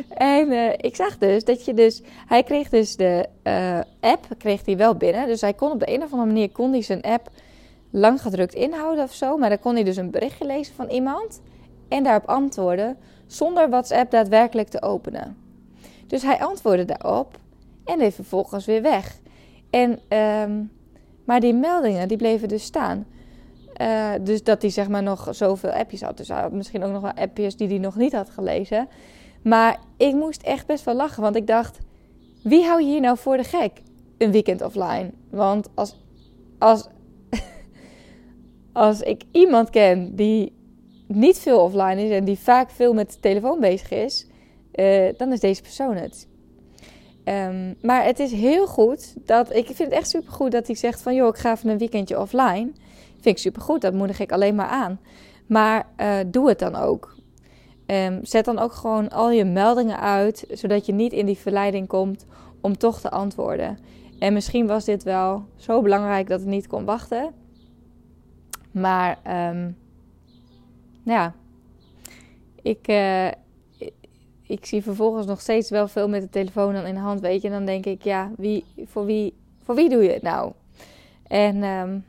en 0.08 0.52
uh, 0.52 0.72
ik 0.76 0.96
zag 0.96 1.18
dus 1.18 1.44
dat 1.44 1.64
je 1.64 1.74
dus... 1.74 2.02
Hij 2.26 2.42
kreeg 2.42 2.68
dus 2.68 2.96
de 2.96 3.28
uh, 3.44 3.78
app 4.00 4.26
kreeg 4.38 4.64
hij 4.64 4.76
wel 4.76 4.94
binnen. 4.94 5.26
Dus 5.26 5.40
hij 5.40 5.54
kon 5.54 5.70
op 5.70 5.80
de 5.80 5.92
een 5.92 6.02
of 6.02 6.12
andere 6.12 6.32
manier 6.32 6.50
kon 6.50 6.70
hij 6.70 6.82
zijn 6.82 7.02
app 7.02 7.30
lang 7.90 8.22
gedrukt 8.22 8.54
inhouden 8.54 9.04
of 9.04 9.12
zo. 9.14 9.36
Maar 9.36 9.48
dan 9.48 9.58
kon 9.58 9.74
hij 9.74 9.84
dus 9.84 9.96
een 9.96 10.10
berichtje 10.10 10.46
lezen 10.46 10.74
van 10.74 10.88
iemand. 10.88 11.40
En 11.88 12.02
daarop 12.02 12.28
antwoorden 12.28 12.96
zonder 13.26 13.68
WhatsApp 13.68 14.10
daadwerkelijk 14.10 14.68
te 14.68 14.82
openen. 14.82 15.36
Dus 16.06 16.22
hij 16.22 16.40
antwoordde 16.40 16.84
daarop 16.84 17.38
en 17.84 17.98
deed 17.98 18.14
vervolgens 18.14 18.66
weer 18.66 18.82
weg. 18.82 19.18
En, 19.70 19.98
um, 20.18 20.70
maar 21.24 21.40
die 21.40 21.54
meldingen 21.54 22.08
die 22.08 22.16
bleven 22.16 22.48
dus 22.48 22.62
staan. 22.62 23.06
Uh, 23.80 24.10
dus 24.20 24.42
dat 24.42 24.62
hij 24.62 24.70
zeg 24.70 24.88
maar 24.88 25.02
nog 25.02 25.28
zoveel 25.30 25.70
appjes 25.70 26.02
had. 26.02 26.16
Dus 26.16 26.28
had 26.28 26.52
misschien 26.52 26.84
ook 26.84 26.92
nog 26.92 27.02
wel 27.02 27.12
appjes 27.12 27.56
die 27.56 27.68
hij 27.68 27.78
nog 27.78 27.96
niet 27.96 28.12
had 28.12 28.30
gelezen. 28.30 28.88
Maar 29.46 29.78
ik 29.96 30.14
moest 30.14 30.42
echt 30.42 30.66
best 30.66 30.84
wel 30.84 30.94
lachen, 30.94 31.22
want 31.22 31.36
ik 31.36 31.46
dacht: 31.46 31.78
wie 32.42 32.64
hou 32.64 32.82
je 32.82 32.88
hier 32.88 33.00
nou 33.00 33.18
voor 33.18 33.36
de 33.36 33.44
gek? 33.44 33.72
Een 34.18 34.30
weekend 34.30 34.62
offline. 34.62 35.10
Want 35.30 35.68
als, 35.74 36.00
als, 36.58 36.86
als 38.72 39.00
ik 39.00 39.22
iemand 39.30 39.70
ken 39.70 40.16
die 40.16 40.52
niet 41.06 41.38
veel 41.38 41.60
offline 41.60 42.04
is 42.04 42.10
en 42.10 42.24
die 42.24 42.38
vaak 42.38 42.70
veel 42.70 42.94
met 42.94 43.12
de 43.12 43.20
telefoon 43.20 43.60
bezig 43.60 43.90
is, 43.90 44.26
uh, 44.74 45.08
dan 45.16 45.32
is 45.32 45.40
deze 45.40 45.62
persoon 45.62 45.96
het. 45.96 46.28
Um, 47.24 47.76
maar 47.82 48.04
het 48.04 48.18
is 48.18 48.32
heel 48.32 48.66
goed 48.66 49.14
dat 49.26 49.54
ik 49.54 49.66
vind 49.66 49.78
het 49.78 49.92
echt 49.92 50.08
super 50.08 50.32
goed 50.32 50.50
dat 50.50 50.66
hij 50.66 50.76
zegt 50.76 51.02
van 51.02 51.14
joh, 51.14 51.28
ik 51.28 51.36
ga 51.36 51.52
even 51.52 51.68
een 51.68 51.78
weekendje 51.78 52.20
offline. 52.20 52.70
Vind 53.12 53.36
ik 53.36 53.38
super 53.38 53.62
goed, 53.62 53.80
dat 53.80 53.94
moedig 53.94 54.20
ik 54.20 54.32
alleen 54.32 54.54
maar 54.54 54.68
aan. 54.68 55.00
Maar 55.46 55.86
uh, 56.00 56.18
doe 56.26 56.48
het 56.48 56.58
dan 56.58 56.74
ook. 56.74 57.15
Um, 57.86 58.24
zet 58.24 58.44
dan 58.44 58.58
ook 58.58 58.72
gewoon 58.72 59.10
al 59.10 59.30
je 59.30 59.44
meldingen 59.44 60.00
uit, 60.00 60.46
zodat 60.50 60.86
je 60.86 60.92
niet 60.92 61.12
in 61.12 61.26
die 61.26 61.38
verleiding 61.38 61.88
komt 61.88 62.26
om 62.60 62.78
toch 62.78 63.00
te 63.00 63.10
antwoorden. 63.10 63.78
En 64.18 64.32
misschien 64.32 64.66
was 64.66 64.84
dit 64.84 65.02
wel 65.02 65.44
zo 65.56 65.82
belangrijk 65.82 66.28
dat 66.28 66.40
het 66.40 66.48
niet 66.48 66.66
kon 66.66 66.84
wachten. 66.84 67.32
Maar 68.70 69.18
um, 69.50 69.76
ja, 71.02 71.34
ik, 72.62 72.88
uh, 72.88 73.26
ik 74.42 74.66
zie 74.66 74.82
vervolgens 74.82 75.26
nog 75.26 75.40
steeds 75.40 75.70
wel 75.70 75.88
veel 75.88 76.08
met 76.08 76.22
de 76.22 76.30
telefoon 76.30 76.72
dan 76.72 76.86
in 76.86 76.94
de 76.94 77.00
hand, 77.00 77.20
weet 77.20 77.42
je. 77.42 77.48
En 77.48 77.54
dan 77.54 77.64
denk 77.64 77.86
ik, 77.86 78.02
ja, 78.02 78.30
wie, 78.36 78.64
voor, 78.84 79.04
wie, 79.04 79.34
voor 79.62 79.74
wie 79.74 79.88
doe 79.88 80.02
je 80.02 80.12
het 80.12 80.22
nou? 80.22 80.52
En 81.26 81.62
um, 81.62 82.04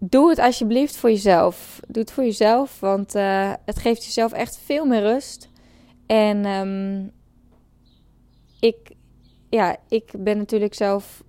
doe 0.00 0.28
het 0.28 0.38
alsjeblieft 0.38 0.96
voor 0.96 1.10
jezelf. 1.10 1.80
Doe 1.88 2.02
het 2.02 2.12
voor 2.12 2.24
jezelf, 2.24 2.80
want 2.80 3.14
uh, 3.14 3.52
het 3.64 3.78
geeft 3.78 4.04
jezelf 4.04 4.32
echt 4.32 4.58
veel 4.64 4.84
meer 4.84 5.00
rust. 5.00 5.48
En 6.06 6.46
um, 6.46 7.12
ik, 8.60 8.76
ja, 9.50 9.76
ik 9.88 10.10
ben 10.18 10.36
natuurlijk 10.36 10.74
zelf, 10.74 11.22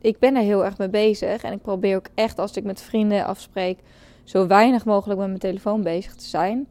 ik 0.00 0.18
ben 0.18 0.36
er 0.36 0.42
heel 0.42 0.64
erg 0.64 0.78
mee 0.78 0.88
bezig. 0.88 1.42
En 1.42 1.52
ik 1.52 1.62
probeer 1.62 1.96
ook 1.96 2.08
echt, 2.14 2.38
als 2.38 2.56
ik 2.56 2.64
met 2.64 2.82
vrienden 2.82 3.24
afspreek, 3.24 3.78
zo 4.24 4.46
weinig 4.46 4.84
mogelijk 4.84 5.18
met 5.18 5.28
mijn 5.28 5.40
telefoon 5.40 5.82
bezig 5.82 6.14
te 6.14 6.26
zijn. 6.26 6.68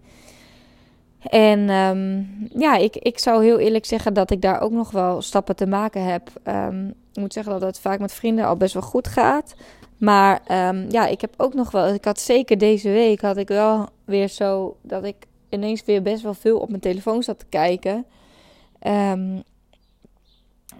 En 1.23 1.69
um, 1.69 2.47
ja, 2.55 2.75
ik, 2.75 2.95
ik 2.95 3.19
zou 3.19 3.43
heel 3.43 3.59
eerlijk 3.59 3.85
zeggen 3.85 4.13
dat 4.13 4.31
ik 4.31 4.41
daar 4.41 4.61
ook 4.61 4.71
nog 4.71 4.91
wel 4.91 5.21
stappen 5.21 5.55
te 5.55 5.67
maken 5.67 6.03
heb. 6.03 6.29
Um, 6.47 6.87
ik 7.13 7.19
moet 7.19 7.33
zeggen 7.33 7.51
dat 7.53 7.61
het 7.61 7.79
vaak 7.79 7.99
met 7.99 8.13
vrienden 8.13 8.45
al 8.45 8.57
best 8.57 8.73
wel 8.73 8.83
goed 8.83 9.07
gaat. 9.07 9.55
Maar 9.97 10.41
um, 10.69 10.91
ja, 10.91 11.07
ik 11.07 11.21
heb 11.21 11.33
ook 11.37 11.53
nog 11.53 11.71
wel. 11.71 11.93
Ik 11.93 12.05
had 12.05 12.19
zeker 12.19 12.57
deze 12.57 12.89
week 12.89 13.21
had 13.21 13.37
ik 13.37 13.47
wel 13.47 13.87
weer 14.05 14.27
zo 14.27 14.77
dat 14.81 15.03
ik 15.03 15.15
ineens 15.49 15.85
weer 15.85 16.01
best 16.01 16.23
wel 16.23 16.33
veel 16.33 16.59
op 16.59 16.69
mijn 16.69 16.81
telefoon 16.81 17.23
zat 17.23 17.39
te 17.39 17.45
kijken. 17.49 18.05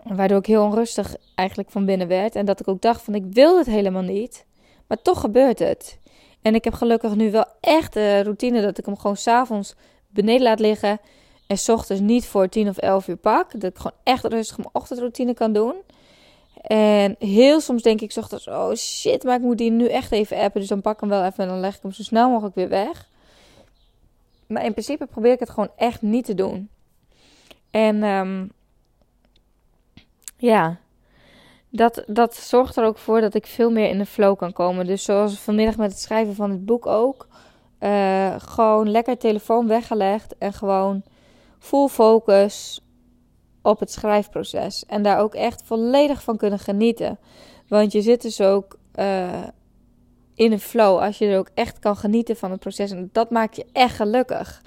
waardoor 0.03 0.38
ik 0.38 0.46
heel 0.46 0.63
onrustig 0.63 1.15
eigenlijk 1.36 1.72
van 1.72 1.86
binnen 1.86 2.08
werd. 2.08 2.36
En 2.36 2.46
dat 2.46 2.60
ik 2.60 2.67
ook 2.67 2.82
dacht 2.82 3.01
van 3.01 3.15
ik 3.15 3.24
wil 3.29 3.58
het 3.58 3.67
helemaal 3.67 4.01
niet. 4.01 4.46
Maar 4.88 5.01
toch 5.01 5.20
gebeurt 5.20 5.60
het. 5.60 6.00
En 6.41 6.55
ik 6.55 6.63
heb 6.63 6.74
gelukkig 6.74 7.15
nu 7.15 7.32
wel 7.32 7.46
echt 7.60 7.93
de 7.93 8.24
routine 8.24 8.62
dat 8.62 8.77
ik 8.77 8.86
hem 8.86 8.98
gewoon 8.98 9.17
s'avonds 9.17 9.75
beneden 10.10 10.41
laat 10.41 10.60
liggen. 10.60 11.00
En 11.48 11.58
s 11.58 11.70
ochtends 11.70 12.01
niet 12.01 12.25
voor 12.25 12.50
10 12.50 12.67
of 12.70 12.77
11 12.77 13.08
uur 13.08 13.17
pak. 13.17 13.51
Dat 13.51 13.72
ik 13.72 13.77
gewoon 13.77 13.98
echt 14.03 14.25
rustig 14.25 14.58
mijn 14.58 14.70
ochtendroutine 14.72 15.34
kan 15.34 15.53
doen. 15.53 15.74
En 16.63 17.15
heel 17.20 17.62
soms 17.62 17.82
denk 17.82 18.01
ik 18.01 18.13
ochtends, 18.17 18.48
oh 18.48 18.74
shit, 18.74 19.24
maar 19.24 19.36
ik 19.36 19.41
moet 19.41 19.58
die 19.58 19.72
nu 19.72 19.88
echt 19.88 20.12
even 20.12 20.38
appen. 20.38 20.60
Dus 20.60 20.70
dan 20.70 20.82
pak 20.82 20.93
ik 20.93 21.00
hem 21.00 21.10
wel 21.10 21.24
even 21.24 21.43
en 21.43 21.50
dan 21.50 21.60
leg 21.60 21.75
ik 21.75 21.82
hem 21.82 21.91
zo 21.91 22.03
snel 22.03 22.29
mogelijk 22.29 22.55
weer 22.55 22.70
weg. 22.70 23.08
Maar 24.48 24.65
in 24.65 24.72
principe 24.72 25.05
probeer 25.05 25.32
ik 25.32 25.39
het 25.39 25.50
gewoon 25.50 25.72
echt 25.75 26.01
niet 26.01 26.25
te 26.25 26.34
doen. 26.34 26.70
En 27.72 28.03
um, 28.03 28.51
ja, 30.38 30.77
dat, 31.70 32.03
dat 32.08 32.36
zorgt 32.36 32.75
er 32.75 32.86
ook 32.86 32.98
voor 32.98 33.22
dat 33.22 33.34
ik 33.34 33.48
veel 33.48 33.72
meer 33.72 33.89
in 33.89 33.98
de 33.98 34.05
flow 34.05 34.38
kan 34.38 34.53
komen. 34.53 34.86
Dus 34.86 35.03
zoals 35.03 35.39
vanmiddag 35.39 35.77
met 35.77 35.91
het 35.91 36.00
schrijven 36.00 36.36
van 36.36 36.50
het 36.50 36.65
boek 36.65 36.86
ook. 36.86 37.27
Uh, 37.79 38.36
gewoon 38.38 38.89
lekker 38.91 39.17
telefoon 39.17 39.67
weggelegd 39.67 40.38
en 40.38 40.53
gewoon 40.53 41.03
full 41.60 41.88
focus 41.88 42.83
op 43.63 43.79
het 43.79 43.91
schrijfproces. 43.91 44.86
En 44.86 45.03
daar 45.03 45.20
ook 45.20 45.36
echt 45.36 45.62
volledig 45.65 46.24
van 46.24 46.38
kunnen 46.38 46.60
genieten. 46.60 47.17
Want 47.67 47.91
je 47.91 48.01
zit 48.01 48.22
dus 48.22 48.41
ook 48.41 48.77
uh, 48.96 49.43
in 50.36 50.51
een 50.51 50.60
flow 50.60 51.00
als 51.00 51.17
je 51.17 51.25
er 51.25 51.38
ook 51.38 51.50
echt 51.53 51.79
kan 51.79 51.96
genieten 51.96 52.36
van 52.36 52.51
het 52.51 52.60
proces. 52.60 52.91
En 52.91 53.10
dat 53.12 53.29
maakt 53.29 53.55
je 53.55 53.65
echt 53.72 53.96
gelukkig. 53.96 54.62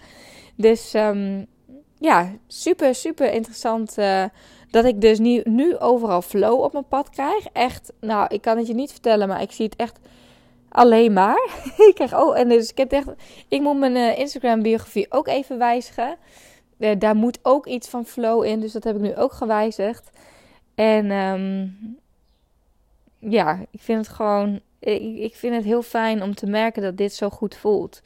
Dus 0.54 0.94
um, 0.94 1.46
ja, 1.98 2.32
super, 2.46 2.94
super 2.94 3.32
interessant. 3.32 3.98
Uh, 3.98 4.24
dat 4.70 4.84
ik 4.84 5.00
dus 5.00 5.18
nu, 5.18 5.40
nu 5.44 5.78
overal 5.78 6.22
flow 6.22 6.60
op 6.60 6.72
mijn 6.72 6.88
pad 6.88 7.10
krijg. 7.10 7.46
Echt, 7.52 7.92
nou, 8.00 8.26
ik 8.28 8.40
kan 8.40 8.56
het 8.56 8.66
je 8.66 8.74
niet 8.74 8.92
vertellen, 8.92 9.28
maar 9.28 9.42
ik 9.42 9.52
zie 9.52 9.64
het 9.64 9.76
echt 9.76 9.98
alleen 10.68 11.12
maar. 11.12 11.48
ik 11.88 11.92
krijg, 11.94 12.14
oh, 12.14 12.38
en 12.38 12.48
dus 12.48 12.70
ik 12.70 12.78
heb 12.78 12.92
echt, 12.92 13.08
ik 13.48 13.60
moet 13.60 13.78
mijn 13.78 13.96
uh, 13.96 14.18
Instagram 14.18 14.62
biografie 14.62 15.06
ook 15.08 15.28
even 15.28 15.58
wijzigen. 15.58 16.16
Uh, 16.78 16.90
daar 16.98 17.16
moet 17.16 17.38
ook 17.42 17.66
iets 17.66 17.88
van 17.88 18.04
flow 18.04 18.44
in, 18.44 18.60
dus 18.60 18.72
dat 18.72 18.84
heb 18.84 18.96
ik 18.96 19.02
nu 19.02 19.16
ook 19.16 19.32
gewijzigd. 19.32 20.10
En 20.74 21.10
um, 21.10 21.76
ja, 23.18 23.64
ik 23.70 23.80
vind 23.80 24.06
het 24.06 24.16
gewoon, 24.16 24.60
ik, 24.78 25.16
ik, 25.18 25.34
vind 25.34 25.54
het 25.54 25.64
heel 25.64 25.82
fijn 25.82 26.22
om 26.22 26.34
te 26.34 26.46
merken 26.46 26.82
dat 26.82 26.96
dit 26.96 27.14
zo 27.14 27.30
goed 27.30 27.56
voelt. 27.56 28.02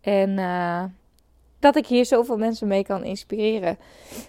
En 0.00 0.30
uh, 0.30 0.84
dat 1.58 1.76
ik 1.76 1.86
hier 1.86 2.06
zoveel 2.06 2.36
mensen 2.36 2.68
mee 2.68 2.84
kan 2.84 3.04
inspireren. 3.04 3.78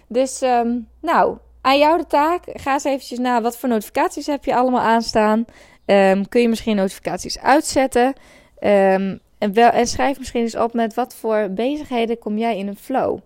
Dus, 0.08 0.42
um, 0.42 0.88
nou, 1.00 1.36
aan 1.60 1.78
jou 1.78 1.98
de 1.98 2.06
taak. 2.06 2.42
Ga 2.52 2.72
eens 2.72 2.84
eventjes 2.84 3.18
na 3.18 3.42
wat 3.42 3.58
voor 3.58 3.68
notificaties 3.68 4.26
heb 4.26 4.44
je 4.44 4.56
allemaal 4.56 4.80
aanstaan. 4.80 5.44
Um, 5.86 6.28
kun 6.28 6.40
je 6.40 6.48
misschien 6.48 6.76
notificaties 6.76 7.38
uitzetten. 7.38 8.14
En, 8.58 9.20
wel, 9.52 9.70
en 9.70 9.86
schrijf 9.86 10.18
misschien 10.18 10.40
eens 10.40 10.56
op 10.56 10.72
met 10.72 10.94
wat 10.94 11.14
voor 11.14 11.48
bezigheden 11.50 12.18
kom 12.18 12.38
jij 12.38 12.58
in 12.58 12.68
een 12.68 12.76
flow. 12.76 13.18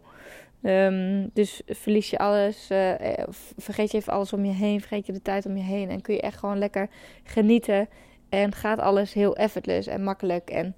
Um, 0.62 1.31
dus 1.33 1.62
verlies 1.67 2.11
je 2.11 2.19
alles, 2.19 2.69
uh, 2.71 2.93
vergeet 3.57 3.90
je 3.90 3.99
even 3.99 4.12
alles 4.12 4.33
om 4.33 4.45
je 4.45 4.52
heen, 4.52 4.81
vergeet 4.81 5.07
je 5.07 5.12
de 5.12 5.23
tijd 5.23 5.47
om 5.47 5.57
je 5.57 5.62
heen. 5.62 5.90
En 5.90 6.00
kun 6.00 6.14
je 6.14 6.21
echt 6.21 6.38
gewoon 6.38 6.59
lekker 6.59 6.88
genieten. 7.25 7.88
En 8.29 8.55
gaat 8.55 8.79
alles 8.79 9.12
heel 9.12 9.37
effortless 9.37 9.88
en 9.88 10.02
makkelijk. 10.02 10.50
En 10.50 10.75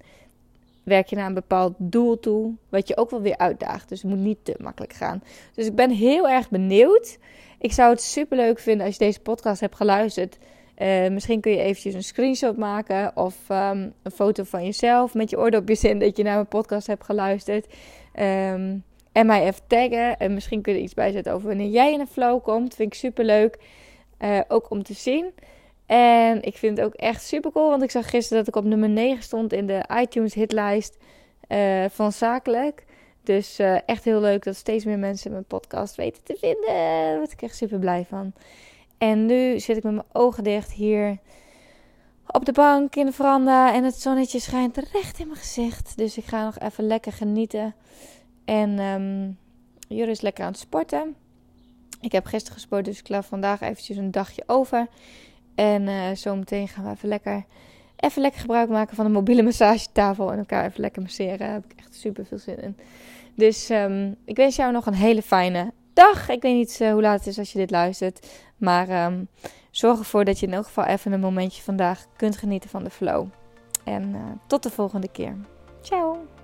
werk 0.83 1.07
je 1.07 1.15
naar 1.15 1.27
een 1.27 1.33
bepaald 1.33 1.73
doel 1.77 2.19
toe, 2.19 2.53
wat 2.69 2.87
je 2.87 2.97
ook 2.97 3.09
wel 3.09 3.21
weer 3.21 3.37
uitdaagt. 3.37 3.89
Dus 3.89 4.01
het 4.01 4.11
moet 4.11 4.19
niet 4.19 4.45
te 4.45 4.55
makkelijk 4.57 4.93
gaan. 4.93 5.23
Dus 5.53 5.65
ik 5.65 5.75
ben 5.75 5.89
heel 5.91 6.29
erg 6.29 6.49
benieuwd. 6.49 7.17
Ik 7.59 7.71
zou 7.71 7.89
het 7.89 8.01
super 8.01 8.37
leuk 8.37 8.59
vinden 8.59 8.85
als 8.85 8.95
je 8.97 9.05
deze 9.05 9.19
podcast 9.19 9.61
hebt 9.61 9.75
geluisterd. 9.75 10.37
Uh, 10.77 11.07
misschien 11.09 11.41
kun 11.41 11.51
je 11.51 11.57
eventjes 11.57 11.93
een 11.93 12.03
screenshot 12.03 12.57
maken 12.57 13.11
of 13.15 13.35
um, 13.49 13.93
een 14.03 14.11
foto 14.11 14.43
van 14.43 14.63
jezelf 14.63 15.13
met 15.13 15.29
je 15.29 15.37
oordopjes 15.37 15.83
in 15.83 15.99
dat 15.99 16.17
je 16.17 16.23
naar 16.23 16.35
mijn 16.35 16.47
podcast 16.47 16.87
hebt 16.87 17.03
geluisterd. 17.03 17.65
Um, 18.19 18.83
en 19.13 19.25
mij 19.25 19.45
even 19.45 19.67
taggen. 19.67 20.17
En 20.17 20.33
misschien 20.33 20.61
kun 20.61 20.73
je 20.73 20.81
iets 20.81 20.93
bij 20.93 21.11
zetten 21.11 21.33
over 21.33 21.47
wanneer 21.47 21.69
jij 21.69 21.93
in 21.93 21.99
een 21.99 22.07
flow 22.07 22.43
komt. 22.43 22.75
Vind 22.75 22.93
ik 22.93 22.99
super 22.99 23.25
leuk. 23.25 23.57
Uh, 24.19 24.39
ook 24.47 24.69
om 24.69 24.83
te 24.83 24.93
zien. 24.93 25.33
En 25.85 26.41
ik 26.41 26.57
vind 26.57 26.77
het 26.77 26.85
ook 26.85 26.93
echt 26.93 27.23
super 27.23 27.51
cool, 27.51 27.69
want 27.69 27.83
ik 27.83 27.91
zag 27.91 28.09
gisteren 28.09 28.43
dat 28.43 28.55
ik 28.55 28.61
op 28.61 28.69
nummer 28.69 28.89
9 28.89 29.23
stond 29.23 29.53
in 29.53 29.67
de 29.67 29.83
iTunes 30.01 30.33
hitlijst 30.33 30.97
uh, 31.49 31.85
van 31.89 32.11
Zakelijk. 32.11 32.85
Dus 33.23 33.59
uh, 33.59 33.77
echt 33.85 34.03
heel 34.03 34.19
leuk 34.19 34.43
dat 34.43 34.55
steeds 34.55 34.85
meer 34.85 34.99
mensen 34.99 35.31
mijn 35.31 35.45
podcast 35.45 35.95
weten 35.95 36.23
te 36.23 36.35
vinden. 36.39 36.67
Daar 36.67 37.17
word 37.17 37.31
ik 37.31 37.41
echt 37.41 37.55
super 37.55 37.79
blij 37.79 38.05
van. 38.09 38.33
En 38.97 39.25
nu 39.25 39.59
zit 39.59 39.77
ik 39.77 39.83
met 39.83 39.93
mijn 39.93 40.07
ogen 40.11 40.43
dicht 40.43 40.71
hier 40.71 41.17
op 42.27 42.45
de 42.45 42.51
bank 42.51 42.95
in 42.95 43.05
de 43.05 43.11
veranda. 43.11 43.73
En 43.73 43.83
het 43.83 43.95
zonnetje 43.95 44.39
schijnt 44.39 44.77
recht 44.77 45.19
in 45.19 45.27
mijn 45.27 45.39
gezicht. 45.39 45.97
Dus 45.97 46.17
ik 46.17 46.25
ga 46.25 46.43
nog 46.43 46.59
even 46.59 46.87
lekker 46.87 47.11
genieten. 47.11 47.75
En 48.45 48.79
um, 48.79 49.37
is 49.87 50.21
lekker 50.21 50.43
aan 50.43 50.51
het 50.51 50.59
sporten. 50.59 51.15
Ik 52.01 52.11
heb 52.11 52.25
gisteren 52.25 52.53
gesport, 52.53 52.85
dus 52.85 52.99
ik 52.99 53.09
laat 53.09 53.25
vandaag 53.25 53.61
eventjes 53.61 53.97
een 53.97 54.11
dagje 54.11 54.43
over. 54.45 54.87
En 55.55 55.81
uh, 55.81 56.01
zometeen 56.13 56.67
gaan 56.67 56.83
we 56.83 56.91
even 56.91 57.09
lekker, 57.09 57.45
even 57.97 58.21
lekker 58.21 58.41
gebruik 58.41 58.69
maken 58.69 58.95
van 58.95 59.05
een 59.05 59.11
mobiele 59.11 59.43
massagetafel. 59.43 60.31
En 60.31 60.37
elkaar 60.37 60.65
even 60.65 60.81
lekker 60.81 61.01
masseren. 61.01 61.37
Daar 61.37 61.51
heb 61.51 61.65
ik 61.65 61.73
echt 61.77 61.95
super 61.95 62.25
veel 62.25 62.37
zin 62.37 62.61
in. 62.61 62.77
Dus 63.35 63.69
um, 63.69 64.15
ik 64.25 64.35
wens 64.35 64.55
jou 64.55 64.71
nog 64.71 64.85
een 64.85 64.93
hele 64.93 65.21
fijne 65.21 65.71
dag. 65.93 66.29
Ik 66.29 66.41
weet 66.41 66.55
niet 66.55 66.79
uh, 66.81 66.91
hoe 66.91 67.01
laat 67.01 67.17
het 67.17 67.27
is 67.27 67.39
als 67.39 67.51
je 67.51 67.59
dit 67.59 67.71
luistert. 67.71 68.27
Maar 68.57 69.05
um, 69.05 69.27
zorg 69.71 69.99
ervoor 69.99 70.25
dat 70.25 70.39
je 70.39 70.45
in 70.47 70.53
elk 70.53 70.65
geval 70.65 70.85
even 70.85 71.11
een 71.11 71.19
momentje 71.19 71.61
vandaag 71.61 72.05
kunt 72.15 72.37
genieten 72.37 72.69
van 72.69 72.83
de 72.83 72.89
flow. 72.89 73.27
En 73.83 74.09
uh, 74.09 74.21
tot 74.47 74.63
de 74.63 74.69
volgende 74.69 75.11
keer. 75.11 75.35
Ciao! 75.81 76.42